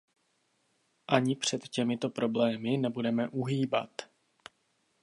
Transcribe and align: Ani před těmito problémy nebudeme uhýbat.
Ani 1.07 1.35
před 1.35 1.67
těmito 1.67 2.09
problémy 2.09 2.77
nebudeme 2.77 3.29
uhýbat. 3.29 4.01